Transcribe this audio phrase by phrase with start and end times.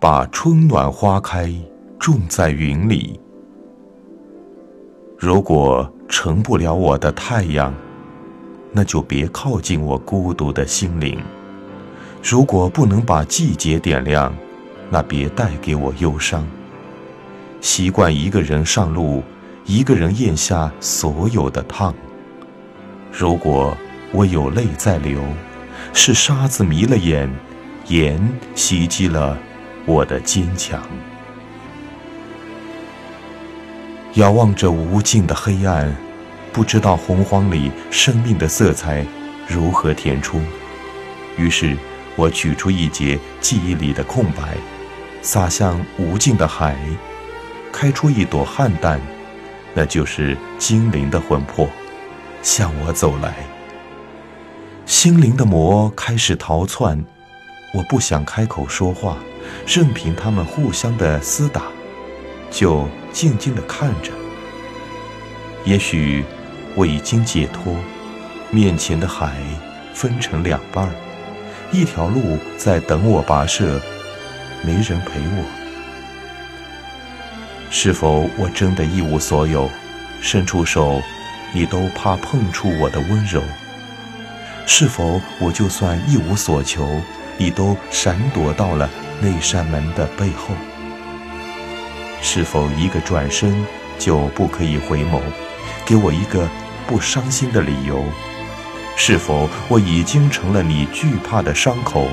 [0.00, 1.52] 把春暖花开
[1.98, 3.18] 种在云里。
[5.18, 7.74] 如果成不了我的太阳，
[8.70, 11.18] 那就别靠近我孤独的心灵；
[12.22, 14.32] 如果不能把季节点亮，
[14.88, 16.46] 那别带给我忧伤。
[17.60, 19.20] 习惯一个人上路，
[19.64, 21.92] 一个人咽下所有的烫。
[23.10, 23.76] 如果
[24.12, 25.20] 我有泪在流，
[25.92, 27.28] 是沙子迷了眼，
[27.88, 29.36] 盐袭击了
[29.88, 30.86] 我的坚强。
[34.14, 35.96] 遥望着无尽的黑暗，
[36.52, 39.06] 不知道洪荒里生命的色彩
[39.48, 40.44] 如何填充。
[41.38, 41.74] 于是，
[42.16, 44.58] 我取出一截记忆里的空白，
[45.22, 46.76] 洒向无尽的海，
[47.72, 48.98] 开出一朵菡萏，
[49.72, 51.66] 那就是精灵的魂魄，
[52.42, 53.34] 向我走来。
[54.84, 57.02] 心灵的魔开始逃窜，
[57.72, 59.16] 我不想开口说话，
[59.66, 61.62] 任凭他们互相的厮打。
[62.50, 64.10] 就静静地看着。
[65.64, 66.24] 也许
[66.74, 67.76] 我已经解脱，
[68.50, 69.36] 面前的海
[69.92, 70.88] 分成两半，
[71.70, 73.78] 一条路在等我跋涉，
[74.62, 75.44] 没人陪我。
[77.70, 79.70] 是否我真的一无所有？
[80.22, 81.02] 伸出手，
[81.52, 83.42] 你都怕碰触我的温柔？
[84.64, 86.88] 是否我就算一无所求，
[87.36, 88.88] 你都闪躲到了
[89.20, 90.54] 那扇门的背后？
[92.20, 93.64] 是否一个转身
[93.98, 95.20] 就不可以回眸？
[95.84, 96.48] 给我一个
[96.86, 98.02] 不伤心的理由。
[98.96, 102.08] 是否我已经成了你惧怕的伤口？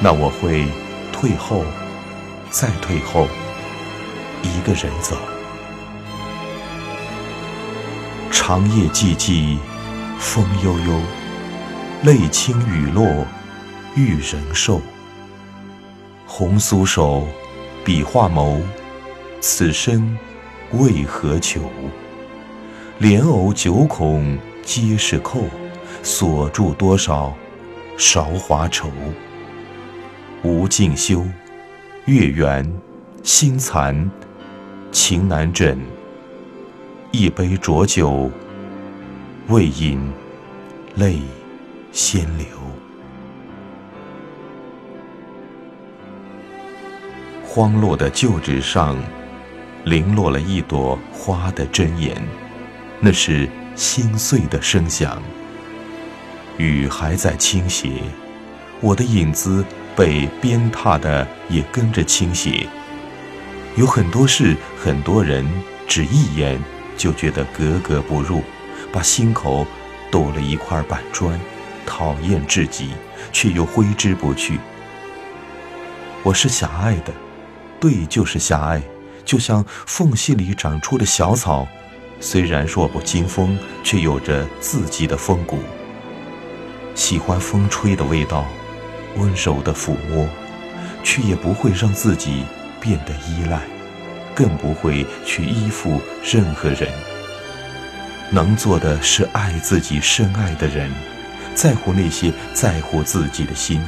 [0.00, 0.66] 那我会
[1.12, 1.64] 退后，
[2.50, 3.26] 再退后，
[4.42, 5.16] 一个人走。
[8.30, 9.58] 长夜寂寂，
[10.18, 11.00] 风悠悠，
[12.02, 13.26] 泪倾雨落，
[13.94, 14.80] 玉人瘦。
[16.38, 17.26] 红酥手，
[17.82, 18.60] 笔画眸。
[19.40, 20.18] 此生
[20.72, 21.62] 为何求？
[22.98, 25.44] 莲藕九孔皆是扣，
[26.02, 27.34] 锁住多少
[27.96, 28.90] 韶华愁？
[30.42, 31.24] 无尽休，
[32.04, 32.70] 月圆
[33.22, 34.10] 心残，
[34.92, 35.80] 情难枕。
[37.12, 38.30] 一杯浊酒，
[39.48, 40.12] 未饮
[40.96, 41.16] 泪
[41.92, 42.46] 先流。
[47.56, 48.98] 荒落的旧纸上。
[49.84, 52.14] 零落了一朵花的真言，
[53.00, 55.22] 那是心碎的声响。
[56.58, 58.02] 雨还在倾斜，
[58.82, 59.64] 我的影子
[59.96, 62.66] 被鞭挞的也跟着倾斜。
[63.76, 65.48] 有很多事，很多人，
[65.88, 66.62] 只一眼
[66.98, 68.42] 就觉得格格不入，
[68.92, 69.66] 把心口
[70.10, 71.40] 堵了一块板砖，
[71.86, 72.90] 讨厌至极，
[73.32, 74.60] 却又挥之不去。
[76.22, 77.14] 我是狭隘的，
[77.80, 78.82] 对，就是狭隘。
[79.24, 81.66] 就像缝隙里长出的小草，
[82.20, 85.58] 虽然弱不禁风，却有着自己的风骨。
[86.94, 88.46] 喜欢风吹的味道，
[89.16, 90.28] 温柔的抚摸，
[91.02, 92.44] 却也不会让自己
[92.80, 93.60] 变得依赖，
[94.32, 96.88] 更不会去依附任何人。
[98.30, 100.90] 能做的是爱自己深爱的人，
[101.54, 103.84] 在乎那些在乎自己的心。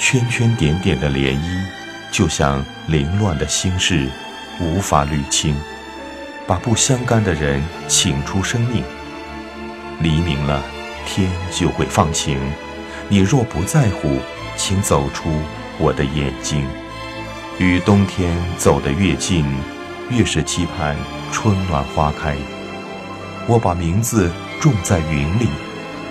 [0.00, 1.64] 圈圈点点的涟漪，
[2.10, 4.08] 就像凌乱的心事。
[4.62, 5.56] 无法捋清，
[6.46, 8.84] 把不相干的人请出生命。
[10.00, 10.62] 黎明了，
[11.06, 12.38] 天就会放晴。
[13.08, 14.18] 你若不在乎，
[14.56, 15.30] 请走出
[15.78, 16.66] 我的眼睛。
[17.58, 19.46] 与冬天走得越近，
[20.10, 20.94] 越是期盼
[21.32, 22.36] 春暖花开。
[23.46, 25.48] 我把名字种在云里，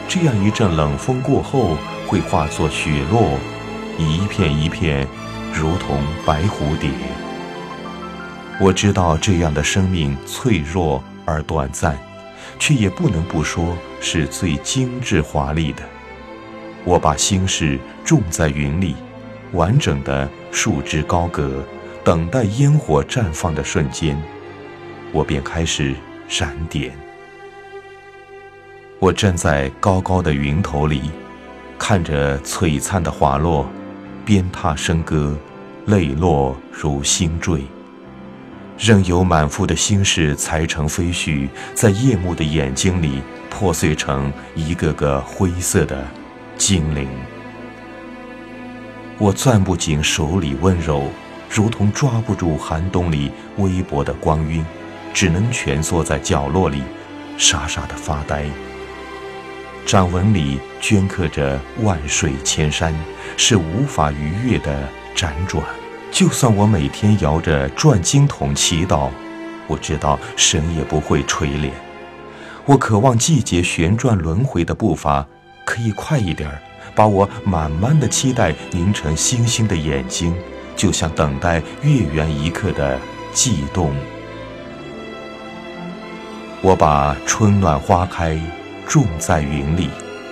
[0.07, 1.77] 这样一阵冷风过后，
[2.07, 3.37] 会化作雪落，
[3.99, 5.07] 一片一片，
[5.53, 6.89] 如同白蝴蝶。
[8.61, 11.97] 我知道这样的生命脆弱而短暂，
[12.59, 15.83] 却也不能不说是最精致华丽的。
[16.83, 18.95] 我把心事种在云里，
[19.53, 21.63] 完整的束之高阁，
[22.03, 24.21] 等待烟火绽放的瞬间，
[25.11, 25.95] 我便开始
[26.27, 26.91] 闪点。
[28.99, 31.11] 我站在高高的云头里，
[31.77, 33.65] 看着璀璨的花落，
[34.29, 35.35] 鞭挞笙歌，
[35.87, 37.63] 泪落如星坠。
[38.77, 46.05] 任由满腹的心事裁成飞絮，在夜幕的眼睛里破碎成一个个灰色的
[46.59, 47.09] 精灵。
[49.17, 51.07] 我攥不紧手里温柔，
[51.49, 54.63] 如同抓不住寒冬里微薄的光晕，
[55.11, 56.83] 只能蜷缩在角落里，
[57.35, 58.45] 傻傻的发呆。
[59.85, 62.93] 掌纹里镌刻着万水千山，
[63.37, 65.63] 是无法逾越的辗转。
[66.11, 69.09] 就算我每天摇着转经筒祈祷，
[69.67, 71.71] 我知道神也不会垂怜。
[72.65, 75.25] 我渴望季节旋转轮回的步伐
[75.65, 76.61] 可以快一点儿，
[76.93, 80.35] 把我满满的期待凝成星星的眼睛，
[80.75, 82.99] 就像等待月圆一刻的
[83.33, 83.91] 悸动。
[86.61, 88.39] 我把春暖花开
[88.89, 89.87] 种在云里，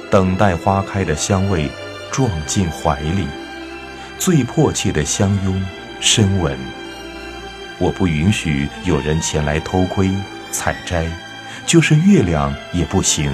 [0.09, 1.69] 等待花开的香味
[2.11, 3.27] 撞进怀里，
[4.17, 5.63] 最迫切的相拥
[6.01, 6.57] 深吻。
[7.77, 10.11] 我不允许有人前来偷窥
[10.51, 11.05] 采摘，
[11.67, 13.31] 就是月亮也不行，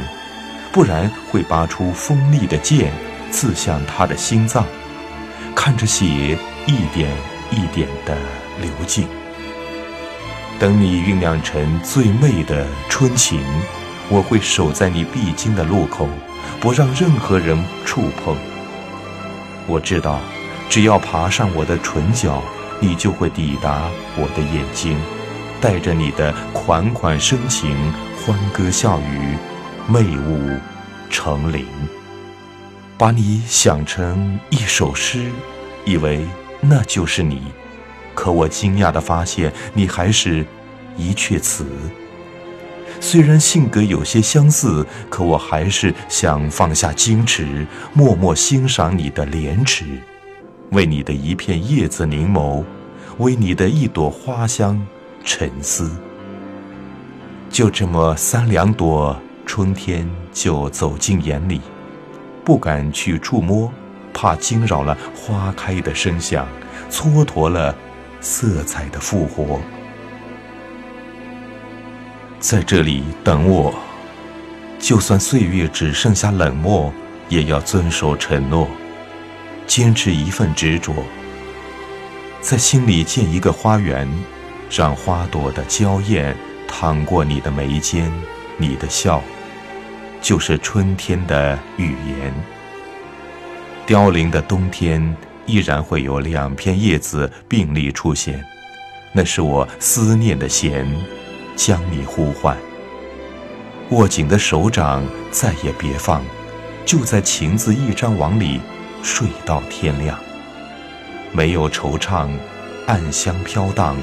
[0.74, 2.92] 不然会拔出锋利的剑
[3.32, 4.66] 刺向他的心脏，
[5.56, 6.38] 看着血
[6.68, 7.10] 一点
[7.50, 8.14] 一点的
[8.60, 9.08] 流尽。
[10.60, 13.42] 等你酝酿成最美的春情，
[14.10, 16.08] 我会守在你必经的路口，
[16.60, 18.36] 不让任何人触碰。
[19.66, 20.20] 我知道，
[20.70, 22.44] 只要爬上我的唇角，
[22.80, 24.98] 你就会抵达我的眼睛，
[25.62, 27.76] 带着你的款款深情，
[28.26, 29.38] 欢歌笑语，
[29.88, 30.58] 媚舞
[31.10, 31.66] 成林，
[32.98, 35.32] 把你想成一首诗，
[35.86, 36.26] 以为
[36.60, 37.42] 那就是你。
[38.14, 40.46] 可我惊讶地发现，你还是
[40.98, 41.66] 一阙词。
[43.04, 49.84] 虽然性格有些相似，可我还是想放下矜持，默默欣赏你的莲池，
[50.72, 52.64] 为你的一片叶子凝眸，
[53.18, 54.82] 为你的一朵花香
[55.22, 55.92] 沉思。
[57.50, 59.16] 就这么三两朵
[59.46, 61.60] 春天就走进眼里，
[62.46, 63.70] 不敢去触摸，
[64.14, 66.48] 怕惊扰了花开的声响，
[66.90, 67.76] 蹉跎了。
[68.22, 69.60] 色彩的复活，
[72.44, 73.74] 在这里等我。
[74.78, 76.94] 就算岁月只剩下冷漠，
[77.30, 78.68] 也要遵守承诺，
[79.66, 80.94] 坚持一份执着。
[82.42, 84.06] 在心里建一个花园，
[84.70, 86.36] 让花朵的娇艳
[86.68, 88.12] 淌过你的眉间，
[88.58, 89.24] 你的笑，
[90.22, 92.34] 就是春天的语言。
[93.86, 95.16] 凋零的冬天。
[95.46, 98.42] 依然会有两片叶子并立出现，
[99.12, 100.88] 那是我思念的弦，
[101.56, 102.58] 将你呼唤。
[103.90, 106.24] 握紧的手掌再也别放，
[106.86, 108.60] 就在情字一张网里
[109.02, 110.18] 睡到天亮。
[111.32, 112.30] 没有惆怅，
[112.88, 113.98] 暗香飘荡，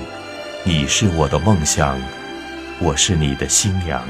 [0.64, 1.98] 你是我的梦想，
[2.78, 4.02] 我是你的新娘。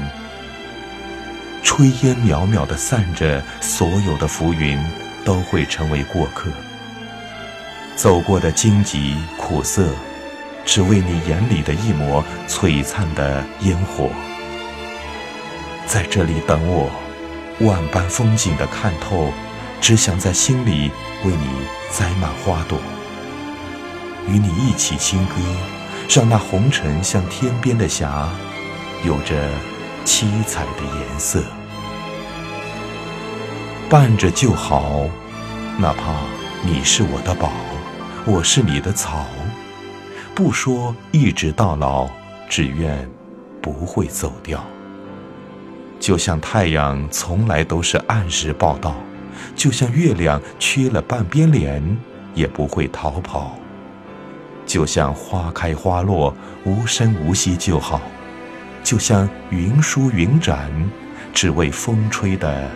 [1.63, 4.77] 炊烟袅袅的散着，所有的浮云
[5.23, 6.49] 都会成为过客。
[7.95, 9.87] 走过的荆棘苦涩，
[10.73, 14.09] 只为你眼里的一抹璀璨的烟火。
[15.85, 16.89] 在这里等我，
[17.59, 19.33] 万般风景的看透，
[19.81, 20.89] 只想在心里
[21.25, 21.45] 为你
[21.89, 22.79] 栽满花朵，
[24.29, 25.35] 与你一起轻歌，
[26.07, 28.29] 让那红尘像天边的霞，
[29.03, 29.49] 有着
[30.05, 31.43] 七彩的颜色。
[33.89, 35.01] 伴着就好，
[35.77, 36.13] 哪怕
[36.63, 37.51] 你是我的宝。
[38.25, 39.25] 我是你的草，
[40.33, 42.09] 不说一直到老，
[42.49, 43.07] 只愿
[43.61, 44.63] 不会走掉。
[45.99, 48.95] 就像太阳从来都是按时报道，
[49.55, 51.83] 就像月亮缺了半边脸
[52.33, 53.55] 也不会逃跑，
[54.65, 56.33] 就像花开花落
[56.65, 58.01] 无声无息就好，
[58.83, 60.71] 就像云舒云展，
[61.33, 62.67] 只为风吹的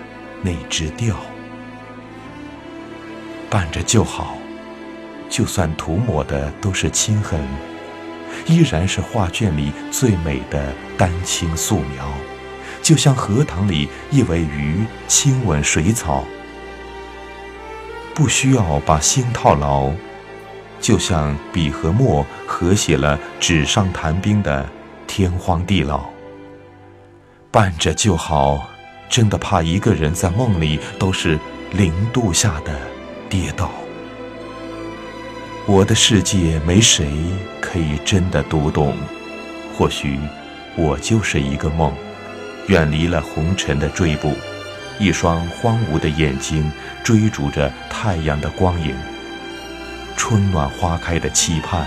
[0.43, 1.15] 那只调，
[3.50, 4.38] 伴着就好。
[5.36, 7.38] 就算涂抹的都是青痕，
[8.46, 12.08] 依然是画卷里最美的丹青素描。
[12.82, 16.24] 就像荷塘里一尾鱼亲吻水草，
[18.13, 19.92] 不需要把心套牢。
[20.80, 24.65] 就像笔和墨合写了纸上谈兵的
[25.06, 26.06] 天荒地老。
[27.51, 28.70] 伴着就好，
[29.10, 31.38] 真的怕一个人在梦里都是
[31.74, 32.74] 零度下的
[33.27, 33.70] 跌倒。
[35.67, 37.12] 我的世界没谁
[37.60, 38.95] 可以真的读懂，
[39.75, 40.19] 或许
[40.75, 41.91] 我就是一个梦，
[42.67, 44.31] 远离了红尘的追捕，
[45.00, 46.72] 一双荒芜的眼睛
[47.03, 48.95] 追逐着太阳的光影，
[50.15, 51.84] 春暖花开的期盼，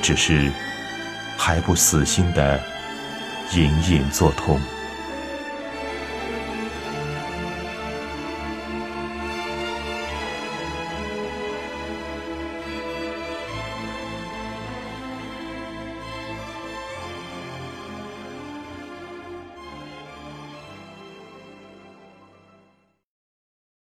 [0.00, 0.52] 只是
[1.36, 2.62] 还不死心的
[3.54, 4.60] 隐隐作痛。